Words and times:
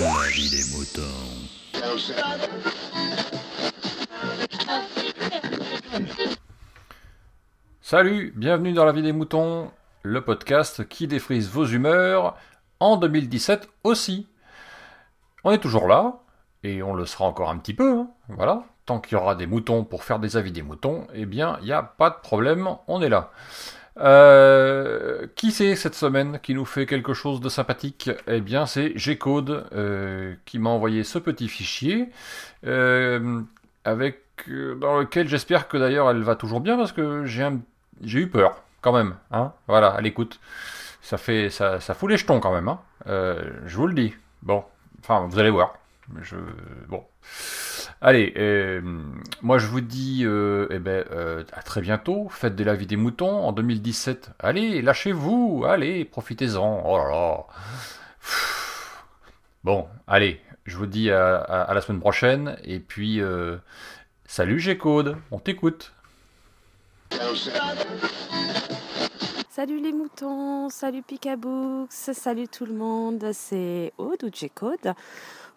Vie 0.00 0.48
des 0.48 0.64
moutons. 0.74 1.02
Salut, 7.82 8.32
bienvenue 8.34 8.72
dans 8.72 8.86
la 8.86 8.92
vie 8.92 9.02
des 9.02 9.12
moutons, 9.12 9.70
le 10.02 10.24
podcast 10.24 10.88
qui 10.88 11.06
défrise 11.06 11.50
vos 11.50 11.66
humeurs 11.66 12.38
en 12.78 12.96
2017 12.96 13.68
aussi. 13.84 14.26
On 15.44 15.50
est 15.50 15.58
toujours 15.58 15.86
là, 15.86 16.20
et 16.62 16.82
on 16.82 16.94
le 16.94 17.04
sera 17.04 17.26
encore 17.26 17.50
un 17.50 17.58
petit 17.58 17.74
peu, 17.74 17.98
hein, 17.98 18.08
voilà. 18.30 18.62
Tant 18.86 19.00
qu'il 19.00 19.18
y 19.18 19.20
aura 19.20 19.34
des 19.34 19.46
moutons 19.46 19.84
pour 19.84 20.04
faire 20.04 20.18
des 20.18 20.38
avis 20.38 20.52
des 20.52 20.62
moutons, 20.62 21.08
eh 21.12 21.26
bien, 21.26 21.58
il 21.60 21.66
n'y 21.66 21.72
a 21.72 21.82
pas 21.82 22.08
de 22.08 22.16
problème, 22.22 22.70
on 22.88 23.02
est 23.02 23.10
là. 23.10 23.32
Euh, 23.98 25.26
qui 25.34 25.50
c'est 25.50 25.74
cette 25.74 25.94
semaine 25.94 26.38
qui 26.42 26.54
nous 26.54 26.64
fait 26.64 26.86
quelque 26.86 27.14
chose 27.14 27.40
de 27.40 27.48
sympathique? 27.48 28.10
Eh 28.26 28.40
bien, 28.40 28.66
c'est 28.66 28.96
G-Code 28.96 29.66
euh, 29.72 30.34
qui 30.44 30.58
m'a 30.58 30.70
envoyé 30.70 31.04
ce 31.04 31.18
petit 31.18 31.48
fichier 31.48 32.08
euh, 32.66 33.40
avec 33.84 34.20
dans 34.48 34.98
lequel 34.98 35.28
j'espère 35.28 35.68
que 35.68 35.76
d'ailleurs 35.76 36.08
elle 36.08 36.22
va 36.22 36.34
toujours 36.34 36.60
bien 36.60 36.78
parce 36.78 36.92
que 36.92 37.26
j'ai 37.26 38.18
eu 38.18 38.26
peur 38.28 38.62
quand 38.80 38.92
même. 38.92 39.16
Hein 39.32 39.52
voilà, 39.68 39.88
à 39.88 40.00
l'écoute, 40.00 40.40
ça 41.02 41.18
fait 41.18 41.50
ça, 41.50 41.78
fout 41.80 42.08
les 42.08 42.16
jetons 42.16 42.40
quand 42.40 42.52
même. 42.52 42.68
Hein 42.68 42.80
je 43.06 43.76
vous 43.76 43.86
le 43.86 43.94
dis. 43.94 44.14
Bon, 44.42 44.64
enfin, 45.00 45.26
vous 45.28 45.38
allez 45.38 45.50
voir. 45.50 45.74
Bon. 46.88 47.04
Allez, 48.02 48.32
euh, 48.38 48.80
moi 49.42 49.58
je 49.58 49.66
vous 49.66 49.82
dis 49.82 50.22
euh, 50.24 50.66
eh 50.70 50.78
ben, 50.78 51.04
euh, 51.10 51.44
à 51.52 51.62
très 51.62 51.82
bientôt. 51.82 52.28
Faites 52.30 52.56
de 52.56 52.64
la 52.64 52.74
vie 52.74 52.86
des 52.86 52.96
moutons 52.96 53.44
en 53.44 53.52
2017. 53.52 54.30
Allez, 54.38 54.80
lâchez-vous, 54.80 55.64
allez, 55.68 56.06
profitez-en. 56.06 56.82
Oh 56.86 56.96
là 56.96 57.08
là. 57.10 57.46
Bon, 59.64 59.86
allez, 60.06 60.40
je 60.64 60.78
vous 60.78 60.86
dis 60.86 61.10
à, 61.10 61.70
la 61.74 61.80
semaine 61.82 62.00
prochaine. 62.00 62.56
Et 62.64 62.80
puis, 62.80 63.20
salut 64.24 64.58
G-Code, 64.58 65.18
on 65.30 65.38
t'écoute. 65.38 65.92
Salut 69.50 69.78
les 69.78 69.92
moutons, 69.92 70.70
salut 70.70 71.02
Picabooks, 71.02 71.92
salut 71.92 72.48
tout 72.48 72.64
le 72.64 72.72
monde, 72.72 73.32
c'est 73.34 73.92
Aude 73.98 74.24
ou 74.24 74.30
G-Code? 74.32 74.94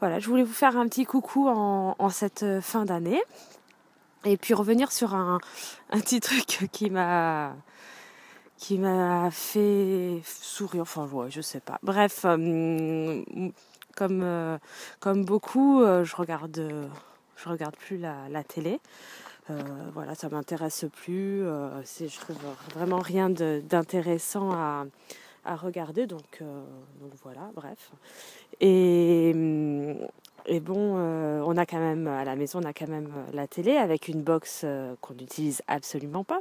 Voilà, 0.03 0.19
je 0.19 0.27
voulais 0.27 0.43
vous 0.43 0.51
faire 0.51 0.75
un 0.75 0.85
petit 0.89 1.05
coucou 1.05 1.47
en, 1.47 2.09
cette 2.09 2.59
fin 2.59 2.83
d'année. 2.83 3.23
Et 4.25 4.35
puis 4.35 4.53
revenir 4.53 4.91
sur 4.91 5.15
un, 5.15 5.39
petit 5.91 6.19
truc 6.19 6.67
qui 6.73 6.89
m'a 6.89 7.53
qui 8.57 8.79
m'a 8.79 9.31
fait 9.31 10.21
sourire, 10.25 10.81
enfin 10.81 11.07
ouais, 11.07 11.31
je 11.31 11.39
sais 11.39 11.61
pas. 11.61 11.79
Bref, 11.83 12.25
euh, 12.25 13.23
comme, 13.95 14.21
euh, 14.23 14.57
comme 14.99 15.23
beaucoup, 15.23 15.81
euh, 15.81 16.03
je 16.03 16.17
regarde 16.17 16.89
je 17.37 17.47
regarde 17.47 17.77
plus 17.77 17.97
la, 17.97 18.43
télé. 18.43 18.81
voilà, 19.93 20.15
ça 20.15 20.27
m'intéresse 20.27 20.83
plus. 20.91 21.45
je 21.45 22.19
trouve 22.19 22.35
vraiment 22.75 22.99
rien 22.99 23.29
d'intéressant 23.29 24.51
à, 24.51 24.83
à 25.45 25.55
regarder. 25.55 26.07
Donc, 26.07 26.39
donc 26.39 27.11
voilà, 27.23 27.49
bref. 27.55 27.91
Et, 28.61 29.35
et 30.45 30.59
bon, 30.59 30.95
euh, 30.97 31.41
on 31.45 31.55
a 31.55 31.65
quand 31.65 31.79
même, 31.79 32.07
à 32.07 32.25
la 32.25 32.35
maison, 32.35 32.59
on 32.61 32.67
a 32.67 32.73
quand 32.73 32.87
même 32.89 33.09
euh, 33.15 33.31
la 33.33 33.47
télé 33.47 33.77
avec 33.77 34.09
une 34.09 34.21
box 34.21 34.61
euh, 34.63 34.93
qu'on 34.99 35.13
n'utilise 35.13 35.61
absolument 35.67 36.25
pas. 36.25 36.39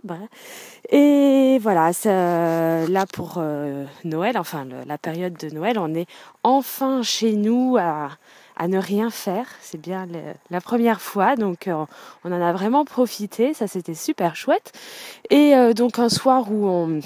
Et 0.91 1.59
voilà, 1.61 1.93
là 2.05 3.07
pour 3.07 3.43
Noël, 4.05 4.39
enfin 4.39 4.67
la 4.87 4.99
période 4.99 5.35
de 5.35 5.51
Noël, 5.51 5.79
on 5.79 5.95
est 5.95 6.07
enfin 6.43 7.03
chez 7.03 7.33
nous 7.33 7.77
à, 7.79 8.11
à 8.57 8.69
ne 8.69 8.79
rien 8.79 9.11
faire. 9.11 9.47
C'est 9.61 9.81
bien 9.81 10.09
la 10.51 10.61
première 10.61 11.01
fois, 11.01 11.37
donc 11.37 11.69
on 12.25 12.33
en 12.33 12.43
a 12.43 12.53
vraiment 12.53 12.85
profité. 12.85 13.55
Ça, 13.55 13.69
c'était 13.69 13.95
super 13.95 14.35
chouette. 14.35 14.73
Et 15.31 15.55
donc 15.75 15.99
un 15.99 16.09
soir 16.09 16.51
où 16.51 16.67
on, 16.67 17.01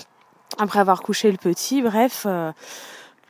après 0.59 0.79
avoir 0.79 1.03
couché 1.03 1.31
le 1.31 1.39
petit, 1.39 1.83
bref 1.83 2.27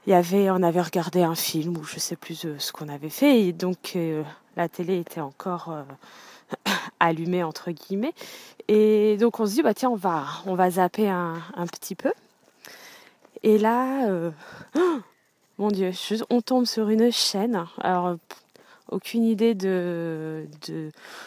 il 0.07 0.11
y 0.11 0.15
avait, 0.15 0.51
on 0.51 0.63
avait 0.63 0.81
regardé 0.81 1.23
un 1.23 1.35
film 1.35 1.77
ou 1.77 1.85
je 1.85 1.99
sais 1.99 2.17
plus 2.17 2.45
euh, 2.45 2.57
ce 2.59 2.73
qu'on 2.73 2.89
avait 2.89 3.11
fait 3.11 3.41
et 3.41 3.53
donc 3.53 3.95
euh, 3.97 4.23
la 4.57 4.69
télé 4.69 4.99
était 5.01 5.21
encore 5.21 5.73
euh, 5.73 5.83
allumée 7.01 7.43
entre 7.43 7.73
guillemets. 7.73 8.15
Et 8.69 9.17
donc 9.17 9.41
on 9.41 9.47
se 9.47 9.53
dit 9.53 9.63
bah 9.63 9.75
tiens 9.75 9.91
on 9.91 9.97
va 9.97 10.25
on 10.47 10.55
va 10.55 10.71
zapper 10.71 11.09
un, 11.09 11.41
petit 11.73 11.97
peu. 11.97 12.13
Et 13.43 13.59
là 13.59 14.09
mon 15.59 15.69
dieu 15.69 15.91
on 16.31 16.41
tombe 16.41 16.67
sur 16.67 16.89
une 16.89 17.11
chaîne. 17.11 17.65
Alors 17.81 18.17
aucune 18.89 19.25
idée 19.25 19.55
de, 19.55 20.47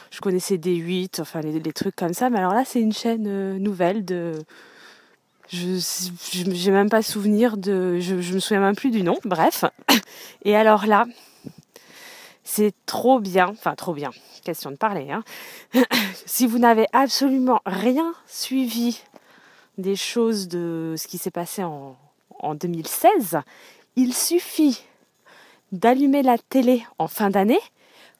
je 0.09 0.21
connaissais 0.21 0.57
des 0.57 0.75
8 0.75 1.19
enfin 1.19 1.41
les, 1.41 1.73
trucs 1.73 1.95
comme 1.97 2.13
ça 2.13 2.29
mais 2.29 2.39
alors 2.39 2.53
là 2.53 2.63
c'est 2.63 2.79
une 2.79 2.93
chaîne 2.93 3.57
nouvelle 3.57 4.05
de 4.05 4.39
je 5.51 6.43
n'ai 6.43 6.71
même 6.71 6.89
pas 6.89 7.01
souvenir 7.01 7.57
de 7.57 7.99
je, 7.99 8.15
me 8.15 8.39
souviens 8.39 8.59
même 8.59 8.75
plus 8.75 8.91
du 8.91 9.03
nom 9.03 9.17
bref 9.25 9.65
et 10.45 10.55
alors 10.55 10.85
là 10.85 11.05
c'est 12.43 12.73
trop 12.85 13.19
bien 13.19 13.47
enfin 13.49 13.75
trop 13.75 13.93
bien 13.93 14.11
question 14.43 14.71
de 14.71 14.75
parler 14.75 15.11
hein. 15.11 15.23
si 16.25 16.47
vous 16.47 16.59
n'avez 16.59 16.85
absolument 16.93 17.61
rien 17.65 18.13
suivi 18.27 19.01
des 19.77 19.95
choses 19.95 20.47
de 20.47 20.95
ce 20.97 21.07
qui 21.07 21.17
s'est 21.17 21.31
passé 21.31 21.63
en, 21.63 21.97
en 22.39 22.55
2016 22.55 23.39
il 23.95 24.13
suffit 24.13 24.83
d'allumer 25.71 26.23
la 26.23 26.37
télé 26.37 26.83
en 26.97 27.07
fin 27.07 27.29
d'année 27.29 27.61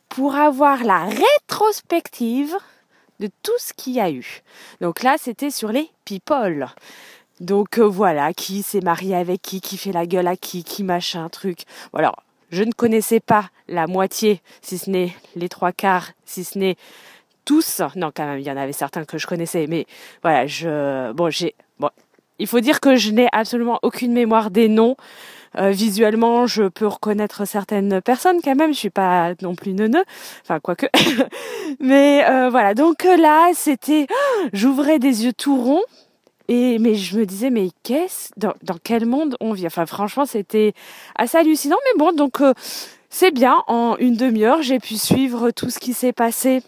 pour 0.10 0.36
avoir 0.36 0.84
la 0.84 1.06
rétrospective 1.06 2.56
de 3.20 3.30
tout 3.44 3.58
ce 3.58 3.74
qu'il 3.74 3.94
y 3.94 4.00
a 4.00 4.10
eu. 4.10 4.42
Donc 4.82 5.04
là, 5.04 5.16
c'était 5.20 5.52
sur 5.52 5.72
les 5.72 5.90
people. 6.06 6.68
Donc 7.40 7.78
euh, 7.78 7.88
voilà, 7.88 8.34
qui 8.34 8.64
s'est 8.64 8.82
marié 8.82 9.16
avec 9.16 9.42
qui, 9.42 9.62
qui 9.62 9.78
fait 9.78 9.92
la 9.92 10.06
gueule 10.06 10.28
à 10.28 10.36
qui, 10.36 10.64
qui 10.64 10.84
machin, 10.84 11.30
truc. 11.30 11.64
Voilà, 11.94 12.14
je 12.52 12.64
ne 12.64 12.72
connaissais 12.72 13.20
pas 13.20 13.50
la 13.68 13.88
moitié, 13.88 14.42
si 14.62 14.78
ce 14.78 14.90
n'est 14.90 15.14
les 15.36 15.50
trois 15.50 15.72
quarts, 15.72 16.12
si 16.26 16.44
ce 16.44 16.58
n'est 16.58 16.76
tous. 17.46 17.82
Non, 17.96 18.12
quand 18.14 18.26
même, 18.26 18.40
il 18.40 18.46
y 18.46 18.52
en 18.52 18.58
avait 18.58 18.74
certains 18.74 19.06
que 19.06 19.18
je 19.18 19.28
connaissais, 19.28 19.68
mais 19.68 19.86
voilà, 20.22 20.48
je, 20.48 21.12
bon, 21.14 21.30
j'ai, 21.30 21.56
bon, 21.80 21.90
il 22.40 22.48
faut 22.48 22.60
dire 22.60 22.80
que 22.80 22.96
je 22.96 23.12
n'ai 23.12 23.28
absolument 23.32 23.80
aucune 23.84 24.14
mémoire 24.14 24.52
des 24.52 24.68
noms. 24.68 24.96
Euh, 25.58 25.72
visuellement, 25.72 26.46
je 26.46 26.64
peux 26.64 26.86
reconnaître 26.86 27.46
certaines 27.46 28.02
personnes 28.02 28.40
quand 28.44 28.56
même. 28.56 28.74
Je 28.74 28.80
suis 28.80 28.90
pas 28.90 29.34
non 29.42 29.56
plus 29.56 29.74
neuneux, 29.74 30.04
enfin 30.44 30.60
quoique. 30.60 30.86
mais 31.80 32.24
euh, 32.30 32.50
voilà, 32.50 32.74
donc 32.74 33.04
là, 33.04 33.52
c'était, 33.54 34.08
j'ouvrais 34.54 35.00
des 35.00 35.26
yeux 35.26 35.34
tout 35.34 35.58
ronds 35.60 35.84
et 36.50 36.80
mais 36.80 36.96
je 36.96 37.18
me 37.18 37.26
disais 37.26 37.52
mais 37.52 37.70
qu'est-ce 37.84 38.32
dans, 38.36 38.54
quel 38.84 39.06
monde 39.06 39.38
on 39.40 39.54
vit? 39.54 39.68
Enfin 39.68 39.86
franchement 39.86 40.26
c'était 40.26 40.74
assez 41.16 41.38
hallucinant 41.38 41.78
mais 41.86 42.00
bon 42.00 42.12
donc 42.12 42.42
euh, 42.42 42.54
c'est 43.10 43.32
bien 43.32 43.64
en 43.68 43.96
une 43.98 44.18
demi-heure 44.18 44.62
j'ai 44.64 44.80
pu 44.80 44.98
suivre 44.98 45.52
tout 45.52 45.70
ce 45.70 45.80
qui 45.80 45.94
s'est 45.94 46.12
passé 46.12 46.62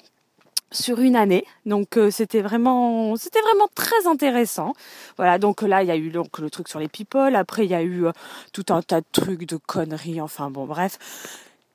sur 0.71 1.01
une 1.01 1.15
année. 1.15 1.45
Donc 1.65 1.97
euh, 1.97 2.11
c'était 2.11 2.41
vraiment 2.41 3.15
c'était 3.17 3.41
vraiment 3.41 3.67
très 3.75 4.07
intéressant. 4.07 4.73
Voilà, 5.17 5.39
donc 5.39 5.63
là 5.63 5.83
il 5.83 5.87
y 5.87 5.91
a 5.91 5.97
eu 5.97 6.11
donc 6.11 6.37
le 6.37 6.49
truc 6.49 6.67
sur 6.69 6.79
les 6.79 6.87
people, 6.87 7.35
après 7.35 7.65
il 7.65 7.71
y 7.71 7.75
a 7.75 7.81
eu 7.81 8.05
euh, 8.05 8.11
tout 8.53 8.65
un 8.69 8.81
tas 8.83 9.01
de 9.01 9.05
trucs 9.11 9.47
de 9.47 9.57
conneries, 9.57 10.21
enfin 10.21 10.51
bon 10.51 10.65
bref. 10.65 10.99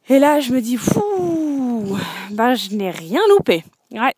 Et 0.08 0.20
là 0.20 0.38
je 0.38 0.52
me 0.52 0.60
dis 0.60 0.76
fou, 0.76 1.98
ben 2.30 2.54
je 2.54 2.74
n'ai 2.74 2.90
rien 2.90 3.20
loupé. 3.30 3.64
Ouais. 3.92 4.14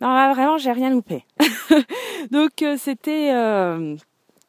Non, 0.00 0.12
là, 0.12 0.32
vraiment, 0.32 0.58
j'ai 0.58 0.72
rien 0.72 0.90
loupé. 0.90 1.24
Donc, 2.30 2.62
euh, 2.62 2.76
c'était, 2.78 3.32
euh, 3.32 3.96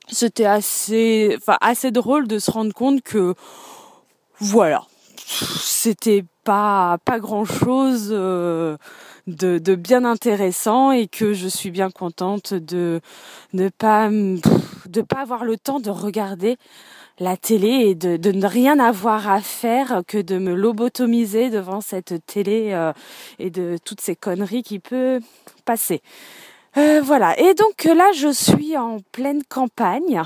c'était 0.07 0.45
assez, 0.45 1.37
assez 1.61 1.91
drôle 1.91 2.27
de 2.27 2.39
se 2.39 2.51
rendre 2.51 2.73
compte 2.73 3.01
que, 3.01 3.35
voilà, 4.39 4.85
c'était 5.17 6.25
pas, 6.43 6.97
pas 7.05 7.19
grand 7.19 7.45
chose 7.45 8.09
euh, 8.11 8.77
de, 9.27 9.75
bien 9.75 10.03
intéressant 10.03 10.91
et 10.91 11.07
que 11.07 11.33
je 11.33 11.47
suis 11.47 11.71
bien 11.71 11.89
contente 11.89 12.53
de 12.53 13.01
ne 13.53 13.69
pas 13.69 14.09
avoir 15.17 15.45
le 15.45 15.57
temps 15.57 15.79
de 15.79 15.89
regarder 15.89 16.57
la 17.19 17.37
télé 17.37 17.67
et 17.67 17.95
de, 17.95 18.17
de, 18.17 18.31
ne 18.31 18.45
rien 18.45 18.79
avoir 18.79 19.29
à 19.29 19.41
faire 19.41 20.01
que 20.07 20.17
de 20.17 20.37
me 20.37 20.53
lobotomiser 20.53 21.49
devant 21.49 21.81
cette 21.81 22.25
télé 22.25 22.71
euh, 22.73 22.91
et 23.39 23.49
de 23.49 23.77
toutes 23.83 24.01
ces 24.01 24.15
conneries 24.15 24.63
qui 24.63 24.79
peut 24.79 25.21
passer. 25.63 26.01
Euh, 26.77 27.01
voilà. 27.01 27.39
Et 27.39 27.53
donc 27.53 27.85
là, 27.85 28.11
je 28.13 28.31
suis 28.31 28.75
en 28.75 28.99
pleine 29.11 29.43
campagne. 29.43 30.21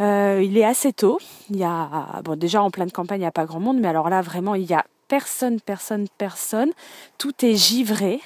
Euh, 0.00 0.40
il 0.42 0.56
est 0.56 0.64
assez 0.64 0.92
tôt. 0.92 1.18
Il 1.50 1.56
y 1.56 1.64
a 1.64 2.20
bon 2.24 2.38
déjà 2.38 2.62
en 2.62 2.70
pleine 2.70 2.90
campagne, 2.90 3.18
il 3.18 3.22
n'y 3.22 3.26
a 3.26 3.32
pas 3.32 3.46
grand 3.46 3.60
monde, 3.60 3.78
mais 3.78 3.88
alors 3.88 4.08
là 4.08 4.22
vraiment, 4.22 4.54
il 4.54 4.64
y 4.64 4.74
a 4.74 4.86
personne, 5.08 5.60
personne, 5.60 6.06
personne. 6.16 6.70
Tout 7.18 7.44
est 7.44 7.56
givré. 7.56 8.20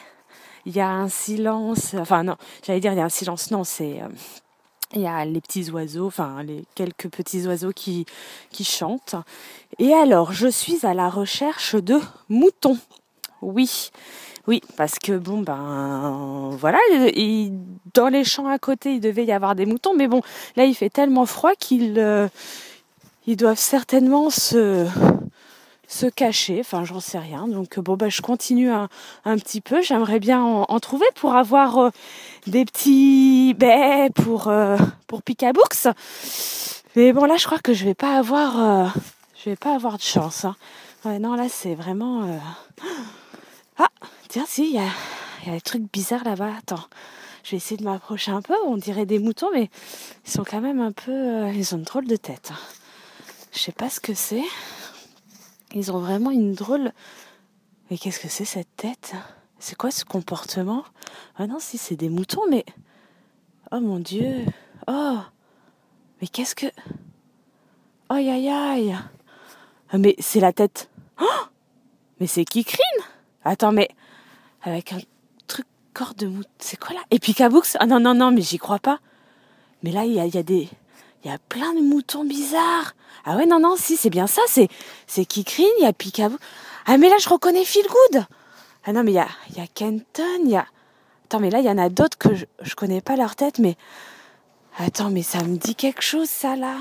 Il 0.65 0.77
y 0.77 0.81
a 0.81 0.89
un 0.89 1.09
silence. 1.09 1.95
Enfin 1.95 2.23
non, 2.23 2.37
j'allais 2.65 2.79
dire 2.81 2.93
il 2.93 2.99
y 2.99 3.01
a 3.01 3.05
un 3.05 3.09
silence. 3.09 3.51
Non, 3.51 3.65
c'est 3.65 4.01
Il 4.95 5.01
y 5.03 5.07
a 5.07 5.25
les 5.25 5.41
petits 5.41 5.71
oiseaux, 5.71 6.07
enfin 6.07 6.43
les 6.43 6.65
quelques 6.75 7.09
petits 7.09 7.47
oiseaux 7.47 7.73
qui, 7.73 8.05
qui 8.51 8.65
chantent. 8.65 9.17
Et 9.79 9.95
alors, 9.95 10.33
je 10.33 10.49
suis 10.49 10.85
à 10.85 10.93
la 10.93 11.09
recherche 11.09 11.75
de 11.77 11.99
moutons. 12.29 12.79
Oui, 13.41 13.91
oui, 14.47 14.61
parce 14.77 14.99
que 14.99 15.17
bon 15.17 15.41
ben 15.41 16.51
voilà, 16.59 16.79
dans 17.95 18.09
les 18.09 18.25
champs 18.25 18.49
à 18.49 18.59
côté, 18.59 18.95
il 18.95 19.01
devait 19.01 19.25
y 19.25 19.33
avoir 19.33 19.55
des 19.55 19.67
moutons, 19.67 19.95
mais 19.95 20.09
bon, 20.09 20.21
là 20.57 20.65
il 20.65 20.75
fait 20.75 20.91
tellement 20.91 21.27
froid 21.27 21.55
qu'ils 21.55 21.99
euh, 21.99 22.29
ils 23.27 23.37
doivent 23.37 23.59
certainement 23.59 24.31
se 24.31 24.87
se 25.93 26.07
cacher, 26.07 26.61
enfin 26.61 26.85
j'en 26.85 27.01
sais 27.01 27.19
rien. 27.19 27.47
Donc 27.47 27.79
bon 27.79 27.97
bah 27.97 28.09
je 28.09 28.23
continue 28.23 28.71
un, 28.71 28.89
un 29.25 29.37
petit 29.37 29.61
peu. 29.61 29.83
J'aimerais 29.83 30.21
bien 30.21 30.43
en, 30.43 30.81
trouver 30.81 31.07
pour 31.15 31.35
avoir 31.35 31.79
euh, 31.79 31.91
des 32.47 32.65
petits 32.65 33.55
baies 33.55 34.11
pour 34.15 34.49
euh, 34.49 34.79
pour. 35.07 35.21
Mais 36.97 37.13
bon 37.13 37.25
là 37.25 37.37
je 37.37 37.45
crois 37.45 37.59
que 37.59 37.75
je 37.75 37.85
vais 37.85 37.95
pas 37.95 38.17
avoir 38.17 38.61
euh, 38.61 38.89
je 39.45 39.51
vais 39.51 39.57
pas 39.57 39.75
avoir 39.75 39.99
de 39.99 40.03
chance. 40.03 40.47
Hein. 40.47 40.57
Ouais 41.05 41.19
non 41.19 41.35
là 41.35 41.49
c'est 41.51 41.75
vraiment 41.75 42.41
ah 43.79 43.89
tiens 44.29 44.45
si 44.47 44.71
il 44.71 44.75
y 44.75 44.79
a 44.79 45.47
y 45.47 45.51
a 45.51 45.55
des 45.55 45.61
trucs 45.61 45.93
bizarres 45.93 46.25
là-bas. 46.25 46.53
Attends. 46.59 46.85
Je 47.45 47.51
vais 47.51 47.57
essayer 47.57 47.77
de 47.77 47.83
m'approcher 47.83 48.31
un 48.31 48.41
peu. 48.41 48.55
On 48.67 48.77
dirait 48.77 49.05
des 49.05 49.19
moutons, 49.19 49.51
mais 49.53 49.69
ils 50.25 50.31
sont 50.31 50.45
quand 50.45 50.61
même 50.61 50.81
un 50.81 50.93
peu. 50.93 51.49
ils 51.53 51.75
ont 51.75 51.79
une 51.79 51.85
drôle 51.85 52.07
de 52.07 52.15
tête. 52.15 52.53
Je 53.53 53.59
sais 53.59 53.73
pas 53.73 53.91
ce 53.91 53.99
que 53.99 54.15
c'est. 54.15 54.45
Ils 55.75 55.93
ont 55.93 55.99
vraiment 55.99 56.31
une 56.31 56.55
drôle. 56.55 56.93
Mais 57.91 57.99
qu'est-ce 57.99 58.21
que 58.21 58.29
c'est 58.29 58.45
cette 58.45 58.75
tête? 58.77 59.15
C'est 59.59 59.77
quoi 59.77 59.91
ce 59.91 60.05
comportement? 60.05 60.85
Ah 61.37 61.47
non, 61.47 61.59
si 61.59 61.79
c'est 61.79 61.97
des 61.97 62.09
moutons, 62.09 62.49
mais. 62.51 62.65
Oh 63.71 63.81
mon 63.81 63.99
dieu 63.99 64.45
Oh 64.87 65.19
Mais 66.21 66.27
qu'est-ce 66.27 66.55
que. 66.55 66.67
Aïe 68.09 68.29
aïe 68.29 68.49
aïe 68.49 68.99
ah, 69.91 69.99
Mais 69.99 70.15
c'est 70.19 70.41
la 70.41 70.53
tête. 70.53 70.91
Oh 71.21 71.25
mais 72.21 72.27
c'est 72.27 72.45
Kikrine 72.45 72.83
Attends, 73.45 73.73
mais. 73.73 73.89
Avec 74.63 74.93
un 74.93 75.01
truc 75.47 75.67
corps 75.95 76.15
de 76.15 76.27
mouton. 76.27 76.49
C'est 76.59 76.79
quoi 76.79 76.95
là? 76.95 77.01
Et 77.11 77.19
Picabooks 77.19 77.77
Ah 77.81 77.87
non, 77.87 77.99
non, 77.99 78.15
non, 78.15 78.31
mais 78.31 78.43
j'y 78.43 78.59
crois 78.59 78.79
pas. 78.79 79.01
Mais 79.83 79.91
là, 79.91 80.05
il 80.05 80.13
y 80.13 80.39
a 80.39 80.43
des. 80.43 80.69
Il 81.25 81.31
y 81.31 81.35
a 81.35 81.39
plein 81.39 81.73
de 81.75 81.81
moutons 81.81 82.25
bizarres. 82.25 82.95
Ah 83.25 83.37
ouais, 83.37 83.47
non, 83.47 83.61
non, 83.61 83.77
si, 83.77 83.97
c'est 83.97 84.11
bien 84.11 84.27
ça, 84.27 84.43
c'est, 84.49 84.69
c'est 85.07 85.25
Kikrine, 85.25 85.67
il 85.79 85.85
y 85.85 85.87
a 85.87 85.93
Picaboo. 85.93 86.37
Ah, 86.87 86.99
mais 86.99 87.09
là, 87.09 87.17
je 87.21 87.29
reconnais 87.29 87.65
Phil 87.65 87.87
Good. 87.87 88.25
Ah 88.85 88.93
non, 88.93 89.05
mais 89.05 89.13
il 89.13 89.15
y 89.15 89.19
a, 89.19 89.29
y 89.57 89.61
a 89.61 89.67
Kenton, 89.69 90.41
il 90.45 90.51
y 90.51 90.57
a... 90.57 90.67
Attends, 91.25 91.39
mais 91.39 91.51
là, 91.51 91.61
il 91.61 91.65
y 91.65 91.71
en 91.71 91.79
a 91.79 91.89
d'autres 91.89 92.19
que 92.19 92.35
je, 92.35 92.75
connais 92.75 93.01
pas 93.01 93.15
leur 93.15 93.37
tête, 93.37 93.61
mais... 93.61 93.77
Attends, 94.79 95.11
mais 95.11 95.23
ça 95.23 95.45
me 95.45 95.57
dit 95.57 95.77
quelque 95.77 96.03
chose, 96.03 96.29
ça, 96.29 96.57
là. 96.57 96.77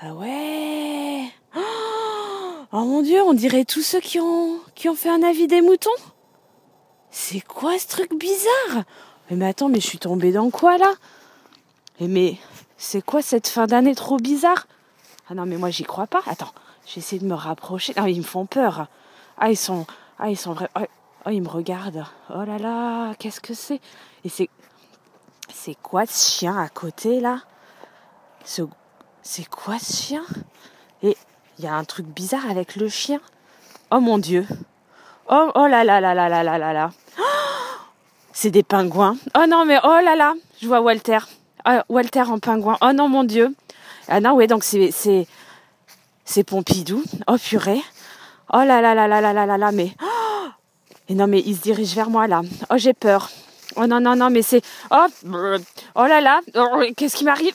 Ah 0.00 0.14
ouais. 0.14 1.30
Oh 2.72 2.84
mon 2.84 3.02
dieu, 3.02 3.22
on 3.22 3.32
dirait 3.32 3.64
tous 3.64 3.82
ceux 3.82 4.00
qui 4.00 4.18
ont, 4.18 4.58
qui 4.74 4.88
ont 4.88 4.96
fait 4.96 5.08
un 5.08 5.22
avis 5.22 5.46
des 5.46 5.60
moutons. 5.60 5.90
C'est 7.10 7.40
quoi 7.40 7.78
ce 7.78 7.86
truc 7.86 8.12
bizarre? 8.18 8.84
Mais, 9.30 9.36
mais 9.36 9.46
attends, 9.46 9.68
mais 9.68 9.80
je 9.80 9.86
suis 9.86 9.98
tombée 9.98 10.32
dans 10.32 10.50
quoi, 10.50 10.76
là? 10.76 10.92
Et 12.00 12.08
mais, 12.08 12.36
c'est 12.78 13.02
quoi 13.02 13.22
cette 13.22 13.48
fin 13.48 13.66
d'année 13.66 13.94
trop 13.94 14.18
bizarre? 14.18 14.66
Ah 15.28 15.34
non, 15.34 15.46
mais 15.46 15.56
moi, 15.56 15.70
j'y 15.70 15.84
crois 15.84 16.06
pas. 16.06 16.22
Attends, 16.26 16.52
j'essaie 16.86 17.18
de 17.18 17.26
me 17.26 17.34
rapprocher. 17.34 17.92
Ah, 17.96 18.08
ils 18.08 18.18
me 18.18 18.24
font 18.24 18.46
peur. 18.46 18.86
Ah, 19.38 19.50
ils 19.50 19.56
sont. 19.56 19.86
Ah, 20.18 20.30
ils 20.30 20.36
sont 20.36 20.52
vrais. 20.52 20.68
Oh, 20.76 21.30
ils 21.30 21.42
me 21.42 21.48
regardent. 21.48 22.04
Oh 22.30 22.44
là 22.44 22.58
là, 22.58 23.14
qu'est-ce 23.18 23.40
que 23.40 23.54
c'est? 23.54 23.80
Et 24.24 24.28
c'est. 24.28 24.48
C'est 25.52 25.76
quoi 25.80 26.06
ce 26.06 26.30
chien 26.30 26.58
à 26.58 26.68
côté, 26.68 27.20
là? 27.20 27.40
Ce... 28.44 28.62
C'est 29.22 29.48
quoi 29.48 29.78
ce 29.78 29.92
chien? 29.92 30.24
Et 31.02 31.16
il 31.58 31.64
y 31.64 31.68
a 31.68 31.74
un 31.74 31.84
truc 31.84 32.06
bizarre 32.06 32.48
avec 32.48 32.76
le 32.76 32.88
chien. 32.88 33.20
Oh 33.90 34.00
mon 34.00 34.18
Dieu. 34.18 34.46
Oh, 35.28 35.50
oh 35.54 35.66
là 35.66 35.82
là 35.82 36.00
là 36.00 36.14
là 36.14 36.28
là 36.28 36.42
là 36.42 36.58
là 36.58 36.72
là. 36.72 36.90
c'est 38.32 38.50
des 38.50 38.62
pingouins. 38.62 39.16
Oh 39.36 39.46
non, 39.48 39.64
mais 39.64 39.78
oh 39.82 40.00
là 40.04 40.14
là. 40.14 40.34
Je 40.60 40.66
vois 40.68 40.80
Walter. 40.80 41.18
Oh, 41.66 41.80
Walter 41.88 42.22
en 42.22 42.38
pingouin. 42.38 42.76
Oh 42.80 42.92
non, 42.92 43.08
mon 43.08 43.24
Dieu. 43.24 43.54
Ah 44.08 44.20
non, 44.20 44.34
ouais, 44.34 44.46
donc 44.46 44.62
c'est 44.64 44.90
c'est 44.92 45.26
c'est 46.24 46.44
Pompidou. 46.44 47.02
Oh 47.26 47.36
purée. 47.38 47.82
Oh 48.52 48.58
là 48.58 48.80
là 48.80 48.94
là 48.94 49.08
là 49.08 49.20
là 49.20 49.32
là 49.32 49.46
là 49.46 49.58
là, 49.58 49.72
mais 49.72 49.90
oh 50.02 50.48
et 51.08 51.14
non 51.14 51.26
mais 51.26 51.40
il 51.44 51.56
se 51.56 51.62
dirige 51.62 51.94
vers 51.94 52.10
moi 52.10 52.26
là. 52.26 52.42
Oh 52.70 52.76
j'ai 52.76 52.94
peur. 52.94 53.30
Oh 53.76 53.86
non 53.86 54.00
non 54.00 54.16
non 54.16 54.30
mais 54.30 54.42
c'est 54.42 54.62
oh 54.90 55.06
oh 55.94 56.06
là 56.06 56.20
là 56.20 56.40
oh, 56.54 56.82
qu'est-ce 56.96 57.16
qui 57.16 57.24
m'arrive? 57.24 57.54